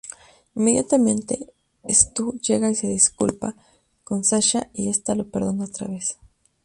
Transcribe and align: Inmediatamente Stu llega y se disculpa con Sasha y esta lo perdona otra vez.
Inmediatamente 0.55 1.53
Stu 1.87 2.33
llega 2.41 2.71
y 2.71 2.73
se 2.73 2.87
disculpa 2.87 3.53
con 4.03 4.23
Sasha 4.23 4.67
y 4.73 4.89
esta 4.89 5.13
lo 5.13 5.29
perdona 5.29 5.65
otra 5.65 5.85
vez. 5.89 6.17